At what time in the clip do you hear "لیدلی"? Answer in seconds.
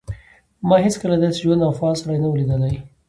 2.39-2.75